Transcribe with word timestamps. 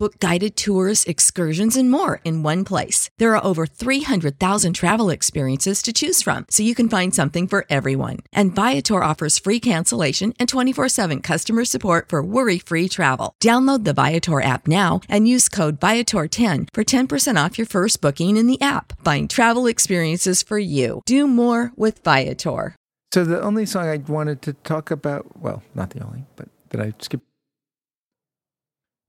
Book 0.00 0.20
guided 0.20 0.56
tours, 0.56 1.02
excursions, 1.06 1.76
and 1.76 1.90
more 1.90 2.20
in 2.22 2.44
one 2.44 2.64
place. 2.64 3.10
There 3.18 3.34
are 3.34 3.44
over 3.44 3.66
300,000 3.66 4.72
travel 4.72 5.10
experiences 5.10 5.82
to 5.82 5.92
choose 5.92 6.22
from, 6.22 6.46
so 6.50 6.62
you 6.62 6.76
can 6.76 6.88
find 6.88 7.12
something 7.12 7.48
for 7.48 7.66
everyone. 7.68 8.18
And 8.32 8.54
Viator 8.54 9.02
offers 9.02 9.40
free 9.40 9.58
cancellation 9.58 10.34
and 10.38 10.48
24 10.48 10.88
7 10.88 11.20
customer 11.20 11.64
support 11.64 12.10
for 12.10 12.22
worry 12.22 12.60
free 12.60 12.88
travel. 12.88 13.34
Download 13.42 13.82
the 13.82 13.92
Viator 13.92 14.40
app 14.40 14.68
now 14.68 15.00
and 15.08 15.26
use 15.26 15.48
code 15.48 15.80
Viator10 15.80 16.68
for 16.72 16.84
10% 16.84 17.44
off 17.44 17.58
your 17.58 17.66
first 17.66 18.00
booking 18.00 18.36
in 18.36 18.46
the 18.46 18.60
app. 18.60 18.92
Find 19.04 19.28
travel 19.28 19.66
experiences 19.66 20.44
for 20.44 20.60
you. 20.60 21.02
Do 21.06 21.26
more 21.26 21.72
with 21.74 22.04
Viator. 22.04 22.76
So 23.12 23.24
the 23.24 23.42
only 23.42 23.66
song 23.66 23.88
I 23.88 23.96
wanted 23.96 24.42
to 24.42 24.52
talk 24.52 24.92
about, 24.92 25.40
well, 25.40 25.64
not 25.74 25.90
the 25.90 26.04
only, 26.04 26.24
but 26.36 26.48
that 26.70 26.80
I 26.80 26.92
skipped, 27.00 27.24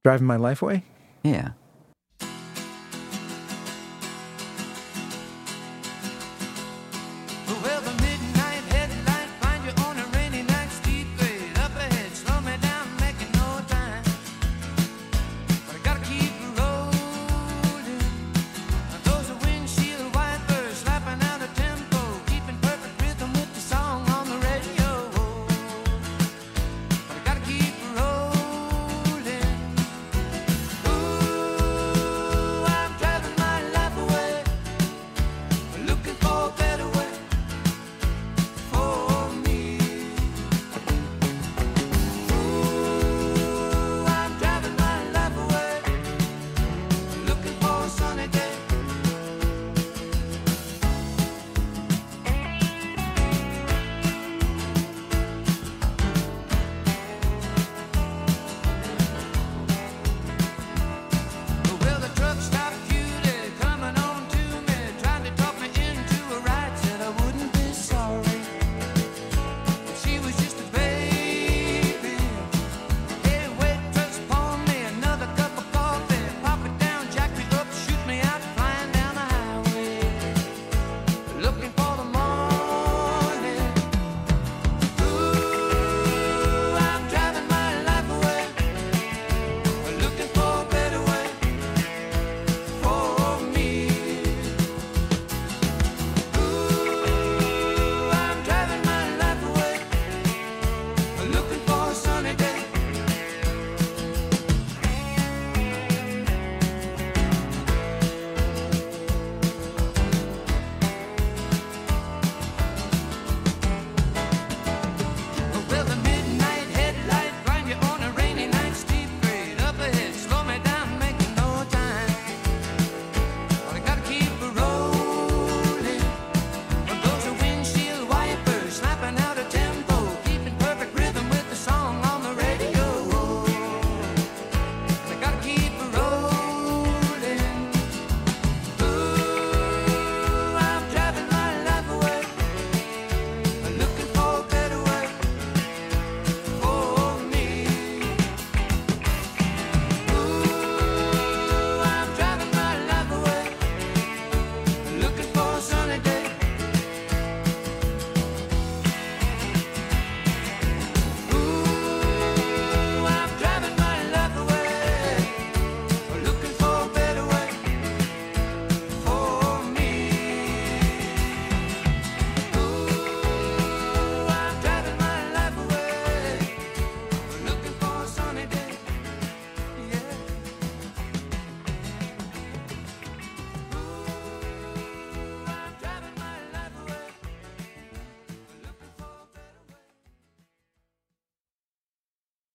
"Driving 0.03 0.27
My 0.27 0.37
Life 0.37 0.61
Away." 0.61 0.83
Yeah. 1.23 1.49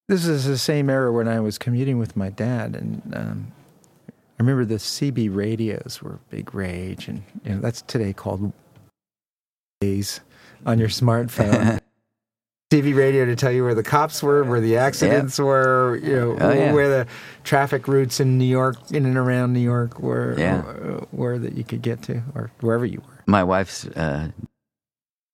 This 0.08 0.26
is 0.26 0.44
the 0.44 0.58
same 0.58 0.90
era 0.90 1.10
when 1.12 1.28
I 1.28 1.40
was 1.40 1.56
commuting 1.56 1.98
with 1.98 2.14
my 2.16 2.28
dad, 2.28 2.76
and 2.76 3.00
um, 3.16 3.52
I 4.08 4.12
remember 4.38 4.64
the 4.66 4.74
CB 4.74 5.34
radios 5.34 6.00
were 6.02 6.14
a 6.14 6.20
big 6.30 6.54
rage, 6.54 7.08
and 7.08 7.22
you 7.44 7.54
know 7.54 7.60
that's 7.60 7.80
today 7.82 8.12
called 8.12 8.52
days 9.80 10.20
on 10.66 10.78
your 10.78 10.88
smartphone. 10.88 11.80
CB 12.72 12.96
radio 12.96 13.24
to 13.24 13.36
tell 13.36 13.52
you 13.52 13.62
where 13.62 13.74
the 13.74 13.82
cops 13.84 14.22
were, 14.22 14.42
where 14.42 14.60
the 14.60 14.76
accidents 14.76 15.38
were, 15.38 16.00
you 16.02 16.16
know, 16.16 16.36
Oh, 16.40 16.52
yeah. 16.52 16.72
where 16.72 16.88
the 16.88 17.06
traffic 17.44 17.86
routes 17.86 18.18
in 18.18 18.36
New 18.36 18.46
York, 18.46 18.76
in 18.90 19.06
and 19.06 19.16
around 19.16 19.52
New 19.52 19.60
York, 19.60 20.00
were, 20.00 20.34
Yeah. 20.36 20.60
uh, 20.66 21.04
were 21.12 21.38
that 21.38 21.56
you 21.56 21.62
could 21.62 21.82
get 21.82 22.02
to, 22.04 22.22
or 22.34 22.50
wherever 22.60 22.84
you 22.84 23.00
were. 23.06 23.22
My 23.26 23.44
wife's 23.44 23.84
uh, 23.86 24.30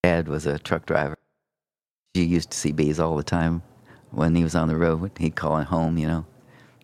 dad 0.02 0.28
was 0.28 0.44
a 0.44 0.58
truck 0.58 0.84
driver. 0.84 1.16
She 2.14 2.24
used 2.24 2.50
CBs 2.50 2.98
all 3.00 3.16
the 3.16 3.22
time. 3.22 3.62
When 4.10 4.34
he 4.34 4.42
was 4.42 4.54
on 4.54 4.68
the 4.68 4.76
road, 4.76 5.12
he'd 5.18 5.36
call 5.36 5.58
it 5.58 5.66
home, 5.66 5.96
you 5.96 6.06
know. 6.06 6.26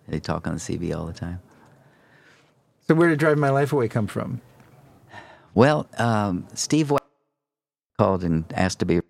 They'd 0.08 0.23
talk 0.23 0.46
on 0.46 0.55
the 0.55 0.61
CB 0.61 0.96
all 0.96 1.06
the 1.06 1.12
time. 1.12 1.40
So 2.87 2.94
where 2.94 3.08
did 3.08 3.19
"Drive 3.19 3.38
My 3.38 3.50
Life 3.50 3.73
Away" 3.73 3.88
come 3.88 4.06
from? 4.06 4.40
Well, 5.55 5.88
um, 5.99 6.46
Steve 6.55 6.93
called 7.99 8.23
and 8.23 8.44
asked 8.55 8.78
to 8.81 8.84
be, 8.84 9.00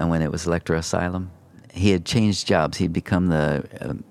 and 0.00 0.08
when 0.08 0.22
it 0.22 0.32
was 0.32 0.46
Elektra 0.46 0.78
Asylum, 0.78 1.30
he 1.74 1.90
had 1.90 2.06
changed 2.06 2.46
jobs. 2.46 2.78
He'd 2.78 2.92
become 2.92 3.26
the 3.26 3.68
um, 3.80 4.04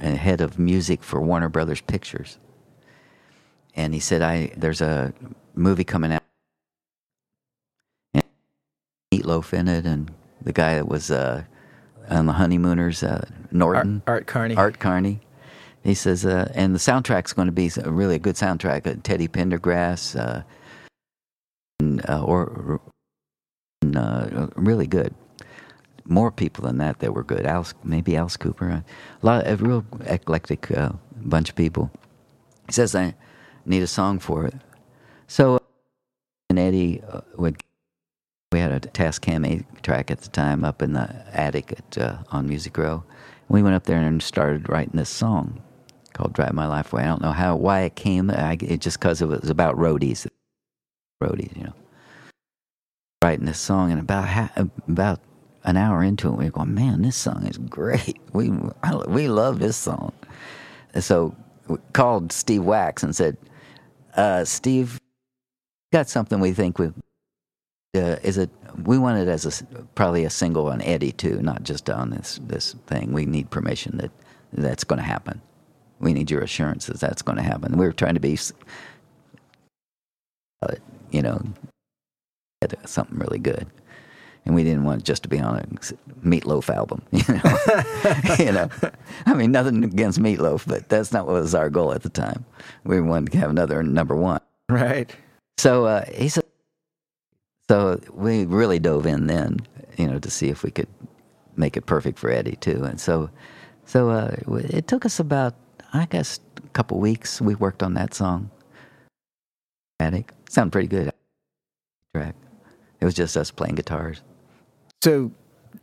uh, 0.00 0.14
head 0.14 0.40
of 0.40 0.58
music 0.58 1.02
for 1.02 1.20
Warner 1.20 1.48
Brothers 1.48 1.80
Pictures. 1.82 2.38
And 3.74 3.92
he 3.92 4.00
said, 4.00 4.22
"I 4.22 4.52
there's 4.56 4.80
a 4.80 5.12
movie 5.54 5.84
coming 5.84 6.12
out, 6.12 6.22
and 8.14 8.24
Meatloaf 9.12 9.52
in 9.52 9.68
it, 9.68 9.84
and 9.84 10.10
the 10.40 10.52
guy 10.52 10.76
that 10.76 10.88
was 10.88 11.10
uh, 11.10 11.44
on 12.08 12.26
the 12.26 12.32
Honeymooners, 12.32 13.02
uh, 13.02 13.24
Norton, 13.50 14.02
Art 14.06 14.26
Carney. 14.26 14.56
Art 14.56 14.78
Carney. 14.78 15.20
He 15.82 15.94
says, 15.94 16.26
uh, 16.26 16.50
and 16.54 16.74
the 16.74 16.80
soundtrack's 16.80 17.32
going 17.32 17.46
to 17.46 17.52
be 17.52 17.70
a 17.82 17.90
really 17.90 18.16
a 18.16 18.18
good 18.18 18.34
soundtrack. 18.34 18.86
Uh, 18.86 18.98
Teddy 19.04 19.28
Pendergrass, 19.28 20.18
uh, 20.18 20.42
and, 21.78 22.04
uh, 22.10 22.24
or 22.24 22.80
uh, 23.94 24.48
really 24.56 24.86
good. 24.86 25.14
More 26.04 26.30
people 26.30 26.64
than 26.64 26.78
that 26.78 27.00
that 27.00 27.14
were 27.14 27.24
good. 27.24 27.46
Alice, 27.46 27.74
maybe 27.84 28.16
Alice 28.16 28.36
Cooper. 28.36 28.68
A 28.68 28.84
lot, 29.22 29.46
a 29.46 29.56
real 29.56 29.84
eclectic 30.06 30.70
uh, 30.70 30.90
bunch 31.16 31.50
of 31.50 31.56
people. 31.56 31.90
He 32.66 32.72
says 32.72 32.94
I 32.94 33.14
need 33.64 33.82
a 33.82 33.88
song 33.88 34.18
for 34.18 34.46
it. 34.46 34.54
So, 35.26 35.58
and 36.50 36.58
Eddie 36.58 37.02
uh, 37.10 37.20
would. 37.36 37.62
We 38.52 38.60
had 38.60 38.70
a 38.70 38.80
Tascam 38.80 39.64
track 39.82 40.10
at 40.10 40.20
the 40.20 40.28
time 40.28 40.64
up 40.64 40.80
in 40.80 40.92
the 40.92 41.10
attic 41.32 41.72
at 41.72 41.98
uh, 41.98 42.18
on 42.30 42.48
Music 42.48 42.78
Row. 42.78 43.02
We 43.48 43.62
went 43.62 43.74
up 43.74 43.84
there 43.84 43.98
and 43.98 44.22
started 44.22 44.68
writing 44.68 44.94
this 44.94 45.10
song 45.10 45.60
called 46.12 46.32
"Drive 46.32 46.52
My 46.52 46.66
Life 46.66 46.92
Away." 46.92 47.02
I 47.02 47.06
don't 47.06 47.22
know 47.22 47.32
how 47.32 47.56
why 47.56 47.80
it 47.80 47.96
came. 47.96 48.30
I, 48.30 48.56
it 48.60 48.80
just 48.80 49.00
because 49.00 49.20
it 49.20 49.26
was 49.26 49.50
about 49.50 49.76
roadies, 49.76 50.28
roadies, 51.22 51.56
you 51.56 51.64
know. 51.64 51.72
Writing 53.22 53.46
this 53.46 53.58
song, 53.58 53.90
and 53.90 54.00
about 54.00 54.28
ha- 54.28 54.52
about 54.86 55.20
an 55.64 55.76
hour 55.76 56.04
into 56.04 56.28
it, 56.28 56.36
we 56.36 56.44
were 56.44 56.50
going, 56.52 56.72
"Man, 56.72 57.02
this 57.02 57.16
song 57.16 57.44
is 57.46 57.58
great. 57.58 58.18
We 58.32 58.52
I, 58.84 58.94
we 59.08 59.26
love 59.26 59.58
this 59.58 59.76
song." 59.76 60.12
And 60.94 61.02
so 61.02 61.34
we 61.66 61.78
called 61.94 62.30
Steve 62.30 62.62
Wax 62.62 63.02
and 63.02 63.14
said, 63.14 63.36
uh, 64.16 64.44
"Steve, 64.44 65.00
got 65.92 66.08
something 66.08 66.38
we 66.38 66.52
think 66.52 66.78
we 66.78 66.92
uh, 67.96 68.18
is 68.22 68.38
it 68.38 68.50
we 68.84 68.98
want 68.98 69.18
it 69.18 69.28
as 69.28 69.46
a 69.46 69.64
probably 69.94 70.24
a 70.24 70.30
single 70.30 70.68
on 70.68 70.82
Eddie 70.82 71.12
too, 71.12 71.40
not 71.42 71.62
just 71.62 71.88
on 71.88 72.10
this 72.10 72.40
this 72.46 72.74
thing. 72.86 73.12
We 73.12 73.26
need 73.26 73.50
permission 73.50 73.98
that 73.98 74.10
that's 74.52 74.84
going 74.84 74.98
to 74.98 75.04
happen. 75.04 75.40
We 75.98 76.12
need 76.12 76.30
your 76.30 76.42
assurances 76.42 77.00
that's 77.00 77.22
going 77.22 77.36
to 77.36 77.42
happen. 77.42 77.76
We're 77.76 77.92
trying 77.92 78.14
to 78.14 78.20
be, 78.20 78.38
uh, 80.62 80.74
you 81.10 81.22
know, 81.22 81.40
something 82.84 83.18
really 83.18 83.38
good, 83.38 83.66
and 84.44 84.54
we 84.54 84.62
didn't 84.62 84.84
want 84.84 85.00
it 85.00 85.04
just 85.04 85.22
to 85.22 85.28
be 85.28 85.40
on 85.40 85.58
a 85.58 85.62
Meatloaf 86.26 86.74
album. 86.74 87.02
You 87.12 87.34
know, 87.34 88.36
you 88.38 88.52
know. 88.52 88.68
I 89.24 89.34
mean, 89.34 89.52
nothing 89.52 89.84
against 89.84 90.20
Meatloaf, 90.20 90.66
but 90.66 90.88
that's 90.88 91.12
not 91.12 91.26
what 91.26 91.34
was 91.34 91.54
our 91.54 91.70
goal 91.70 91.92
at 91.92 92.02
the 92.02 92.10
time. 92.10 92.44
We 92.84 93.00
wanted 93.00 93.32
to 93.32 93.38
have 93.38 93.50
another 93.50 93.82
number 93.82 94.14
one. 94.14 94.40
Right. 94.68 95.10
So 95.58 95.86
uh, 95.86 96.04
he 96.12 96.28
said, 96.28 96.44
so 97.68 98.00
we 98.12 98.44
really 98.46 98.78
dove 98.78 99.06
in 99.06 99.26
then, 99.26 99.58
you 99.96 100.06
know, 100.06 100.18
to 100.18 100.30
see 100.30 100.48
if 100.48 100.62
we 100.62 100.70
could 100.70 100.88
make 101.56 101.76
it 101.76 101.86
perfect 101.86 102.18
for 102.18 102.30
Eddie 102.30 102.56
too. 102.56 102.84
And 102.84 103.00
so, 103.00 103.30
so 103.84 104.10
uh, 104.10 104.36
it 104.48 104.86
took 104.86 105.04
us 105.04 105.18
about, 105.18 105.54
I 105.92 106.06
guess, 106.06 106.40
a 106.58 106.68
couple 106.68 106.98
weeks. 106.98 107.40
We 107.40 107.54
worked 107.54 107.82
on 107.82 107.94
that 107.94 108.14
song. 108.14 108.50
Attic 109.98 110.32
sounded 110.48 110.72
pretty 110.72 110.88
good. 110.88 111.10
Track. 112.14 112.34
It 113.00 113.04
was 113.04 113.14
just 113.14 113.36
us 113.36 113.50
playing 113.50 113.76
guitars. 113.76 114.20
So, 115.02 115.32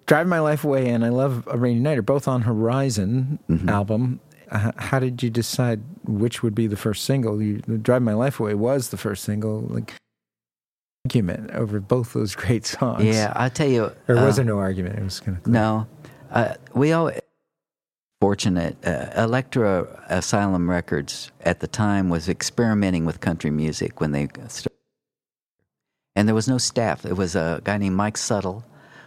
Drive 0.06 0.27
My 0.27 0.39
Life 0.39 0.63
Away 0.63 0.89
and 0.89 1.06
I 1.06 1.09
Love 1.09 1.47
a 1.50 1.57
Rainy 1.57 1.79
Night 1.79 1.97
are 1.97 2.03
both 2.03 2.27
on 2.27 2.41
Horizon 2.41 3.39
album. 3.68 4.19
Uh, 4.51 4.71
how 4.77 5.00
did 5.00 5.24
you 5.24 5.29
decide 5.29 5.81
which 6.03 6.44
would 6.44 6.53
be 6.53 6.68
the 6.68 6.75
first 6.75 7.06
single? 7.06 7.41
You, 7.41 7.57
Drive 7.59 8.01
My 8.01 8.13
Life 8.13 8.39
Away 8.39 8.53
was 8.56 8.89
the 8.89 8.97
first 8.97 9.24
single. 9.24 9.62
Like, 9.62 9.94
argument 11.05 11.51
over 11.51 11.79
both 11.81 12.13
those 12.13 12.33
great 12.35 12.65
songs. 12.65 13.03
Yeah, 13.03 13.33
I 13.35 13.50
tell 13.50 13.67
you, 13.67 13.91
was 14.07 14.17
uh, 14.17 14.31
there 14.31 14.45
no 14.45 14.57
argument? 14.57 15.00
It 15.00 15.03
was 15.03 15.19
kind 15.19 15.38
of 15.38 15.47
No, 15.47 15.88
uh, 16.31 16.53
we 16.73 16.94
all 16.94 17.11
fortunate. 18.21 18.77
Uh, 18.85 19.09
Elektra 19.17 20.05
Asylum 20.07 20.69
Records 20.69 21.29
at 21.41 21.59
the 21.59 21.67
time 21.67 22.09
was 22.09 22.29
experimenting 22.29 23.05
with 23.05 23.19
country 23.19 23.51
music 23.51 24.00
when 24.00 24.13
they 24.13 24.27
started, 24.47 24.71
and 26.15 26.27
there 26.27 26.35
was 26.35 26.47
no 26.47 26.57
staff. 26.57 27.05
It 27.05 27.17
was 27.17 27.35
a 27.35 27.59
guy 27.65 27.77
named 27.77 27.97
Mike 27.97 28.15
Suttle, 28.15 28.63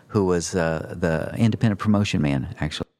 who 0.08 0.26
was 0.26 0.54
uh, 0.54 0.94
the 0.98 1.34
independent 1.36 1.80
promotion 1.80 2.20
man. 2.20 2.54
Actually, 2.60 2.90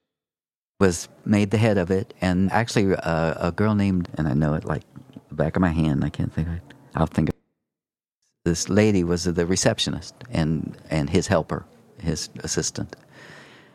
was 0.81 1.09
made 1.27 1.51
the 1.51 1.59
head 1.59 1.77
of 1.77 1.91
it, 1.91 2.15
and 2.23 2.51
actually 2.51 2.97
uh, 2.97 3.49
a 3.49 3.53
girl 3.53 3.75
named 3.75 4.09
and 4.17 4.27
I 4.27 4.33
know 4.33 4.55
it 4.55 4.65
like 4.65 4.85
the 5.29 5.35
back 5.35 5.55
of 5.55 5.61
my 5.61 5.69
hand. 5.71 6.03
I 6.03 6.09
can't 6.09 6.33
think 6.33 6.49
of 6.49 6.55
it. 6.55 6.63
I'll 6.95 7.07
think 7.07 7.29
of 7.29 7.36
this 8.47 8.69
lady 8.69 9.03
was 9.03 9.25
the 9.25 9.45
receptionist 9.45 10.15
and 10.31 10.79
and 10.89 11.11
his 11.11 11.27
helper, 11.27 11.67
his 12.01 12.31
assistant, 12.45 12.95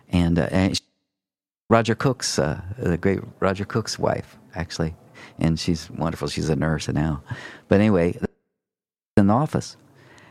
and, 0.09 0.39
uh, 0.39 0.47
and 0.50 0.77
she- 0.77 0.83
Roger 1.69 1.94
Cook's 1.94 2.39
uh, 2.39 2.62
the 2.77 2.97
great 2.97 3.19
Roger 3.41 3.65
Cook's 3.65 4.00
wife 4.00 4.38
actually, 4.56 4.95
and 5.39 5.59
she's 5.59 5.91
wonderful. 5.91 6.29
She's 6.29 6.50
a 6.50 6.56
nurse 6.56 6.88
now, 6.88 7.21
but 7.68 7.81
anyway, 7.81 8.18
in 9.18 9.27
the 9.27 9.33
office, 9.33 9.75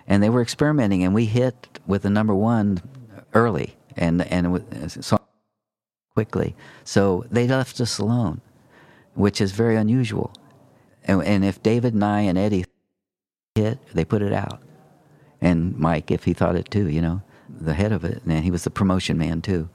and 0.06 0.22
they 0.22 0.30
were 0.30 0.42
experimenting, 0.42 1.04
and 1.04 1.14
we 1.14 1.26
hit 1.26 1.78
with 1.86 2.02
the 2.02 2.10
number 2.10 2.34
one 2.34 2.80
early, 3.34 3.76
and 3.96 4.22
and 4.22 4.44
so 4.88 5.18
quickly. 6.14 6.56
So 6.84 7.26
they 7.30 7.46
left 7.46 7.78
us 7.80 7.98
alone, 7.98 8.40
which 9.14 9.40
is 9.40 9.52
very 9.52 9.76
unusual. 9.76 10.32
And, 11.04 11.22
and 11.24 11.44
if 11.44 11.62
David 11.62 11.92
and 11.94 12.04
I 12.04 12.20
and 12.22 12.38
Eddie 12.38 12.64
hit, 13.62 13.78
they 13.94 14.04
put 14.04 14.22
it 14.22 14.32
out. 14.44 14.58
And 15.40 15.58
Mike, 15.78 16.10
if 16.10 16.24
he 16.24 16.32
thought 16.34 16.56
it 16.56 16.70
too, 16.70 16.86
you 16.88 17.00
know, 17.06 17.22
the 17.48 17.74
head 17.74 17.92
of 17.92 18.04
it, 18.04 18.22
and 18.26 18.44
he 18.44 18.50
was 18.50 18.64
the 18.64 18.70
promotion 18.80 19.16
man 19.18 19.40
too. 19.42 19.68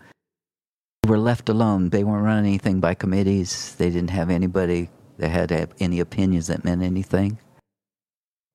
We 1.04 1.10
were 1.12 1.20
left 1.32 1.50
alone. 1.50 1.90
They 1.90 2.04
weren't 2.04 2.26
running 2.26 2.46
anything 2.46 2.80
by 2.80 2.94
committees. 2.96 3.76
They 3.76 3.90
didn't 3.90 4.10
have 4.20 4.30
anybody 4.30 4.90
that 5.20 5.30
had 5.30 5.74
any 5.80 6.00
opinions 6.00 6.48
that 6.48 6.64
meant 6.66 6.82
anything. 6.82 7.38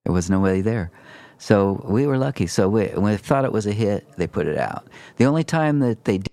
There 0.04 0.12
was 0.12 0.28
nobody 0.30 0.60
there. 0.60 0.90
So 1.38 1.80
we 1.88 2.06
were 2.06 2.18
lucky. 2.18 2.46
So 2.46 2.68
we, 2.68 2.86
when 2.88 3.12
they 3.12 3.16
thought 3.16 3.44
it 3.44 3.52
was 3.52 3.66
a 3.66 3.72
hit, 3.72 4.06
they 4.16 4.26
put 4.26 4.46
it 4.46 4.58
out. 4.58 4.86
The 5.16 5.26
only 5.26 5.44
time 5.44 5.78
that 5.80 6.04
they 6.04 6.18
did, 6.18 6.32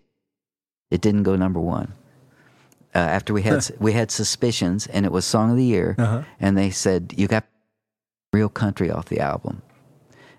it 0.91 1.01
didn't 1.01 1.23
go 1.23 1.35
number 1.35 1.59
one. 1.59 1.93
Uh, 2.95 3.00
after 3.00 3.33
we 3.33 3.41
had 3.43 3.69
we 3.79 3.91
had 3.93 4.09
suspicions, 4.09 4.88
and 4.88 5.05
it 5.05 5.11
was 5.11 5.23
song 5.25 5.51
of 5.51 5.57
the 5.57 5.63
year, 5.75 5.95
Uh-huh. 6.00 6.23
and 6.39 6.57
they 6.57 6.71
said 6.71 7.13
you 7.15 7.27
got 7.27 7.43
real 8.33 8.50
country 8.50 8.91
off 8.91 9.06
the 9.06 9.19
album, 9.19 9.62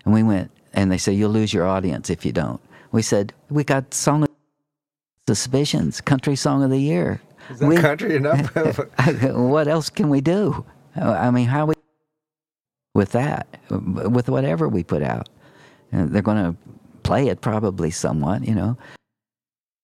and 0.05 0.13
we 0.13 0.23
went, 0.23 0.51
and 0.73 0.91
they 0.91 0.97
said 0.97 1.15
you'll 1.15 1.31
lose 1.31 1.53
your 1.53 1.65
audience 1.67 2.09
if 2.09 2.25
you 2.25 2.31
don't. 2.31 2.61
We 2.91 3.01
said 3.01 3.33
we 3.49 3.63
got 3.63 3.93
song 3.93 4.23
of 4.23 4.29
suspicions, 5.27 6.01
country 6.01 6.35
song 6.35 6.63
of 6.63 6.69
the 6.69 6.79
year. 6.79 7.21
Is 7.49 7.59
that 7.59 7.67
We- 7.67 7.77
country 7.77 8.15
enough? 8.15 8.55
what 9.35 9.67
else 9.67 9.89
can 9.89 10.09
we 10.09 10.21
do? 10.21 10.65
I 10.95 11.31
mean, 11.31 11.47
how 11.47 11.65
we 11.67 11.75
with 12.95 13.11
that, 13.11 13.47
with 13.69 14.29
whatever 14.29 14.67
we 14.67 14.83
put 14.83 15.03
out, 15.03 15.29
and 15.91 16.11
they're 16.11 16.21
going 16.21 16.43
to 16.43 16.57
play 17.03 17.27
it 17.27 17.41
probably 17.41 17.91
somewhat, 17.91 18.43
you 18.45 18.53
know. 18.55 18.77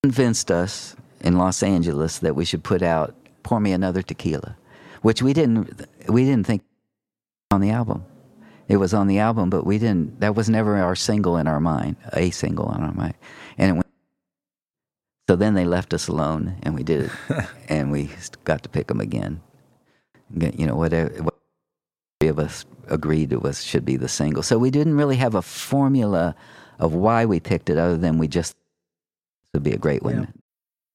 Convinced 0.04 0.52
us 0.52 0.96
in 1.22 1.38
Los 1.38 1.64
Angeles 1.64 2.20
that 2.20 2.36
we 2.36 2.46
should 2.46 2.64
put 2.64 2.82
out 2.82 3.16
"Pour 3.44 3.60
Me 3.60 3.72
Another 3.72 4.02
Tequila," 4.02 4.56
which 5.02 5.22
we 5.22 5.34
didn't 5.34 5.88
we 6.10 6.26
didn't 6.26 6.46
think 6.46 6.64
on 7.52 7.62
the 7.62 7.70
album. 7.70 8.06
It 8.68 8.78
was 8.78 8.94
on 8.94 9.08
the 9.08 9.20
album, 9.20 9.50
but 9.50 9.66
we 9.66 9.78
didn't. 9.78 10.20
That 10.20 10.36
was 10.36 10.50
never 10.50 10.78
our 10.78 10.96
single 10.96 11.38
in 11.38 11.48
our 11.48 11.60
mind, 11.60 11.98
a 12.14 12.32
single 12.32 12.72
in 12.74 12.82
our 12.82 12.94
mind, 12.94 13.14
and 13.58 13.70
it 13.70 13.74
went. 13.74 13.86
So 15.30 15.36
then 15.36 15.54
they 15.54 15.66
left 15.66 15.94
us 15.94 16.08
alone, 16.08 16.58
and 16.64 16.76
we 16.76 16.84
did 16.84 17.06
it, 17.06 17.46
and 17.70 17.92
we 17.92 18.10
got 18.44 18.64
to 18.64 18.70
pick 18.70 18.88
them 18.88 19.00
again. 19.00 19.42
You 20.34 20.66
know, 20.66 20.76
whatever 20.76 21.10
what 21.22 21.36
three 22.20 22.30
of 22.30 22.40
us 22.40 22.66
agreed 22.88 23.32
it 23.34 23.42
was 23.44 23.64
should 23.64 23.86
be 23.86 23.98
the 23.98 24.08
single. 24.08 24.42
So 24.42 24.58
we 24.58 24.72
didn't 24.72 24.98
really 24.98 25.18
have 25.18 25.36
a 25.36 25.42
formula 25.42 26.36
of 26.80 26.94
why 26.94 27.26
we 27.26 27.40
picked 27.40 27.70
it, 27.70 27.78
other 27.78 27.98
than 27.98 28.18
we 28.18 28.28
just 28.28 28.56
it 29.54 29.58
would 29.58 29.64
be 29.64 29.74
a 29.74 29.78
great 29.78 30.02
one. 30.02 30.34